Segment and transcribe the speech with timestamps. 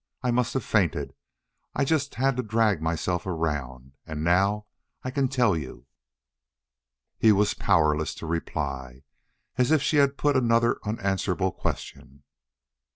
[0.23, 1.13] "I must have fainted.
[1.75, 3.91] I just had to drag myself around....
[4.03, 4.65] And now
[5.03, 5.85] I can tell you."
[7.19, 9.03] He was powerless to reply,
[9.57, 12.23] as if she had put another unanswerable question.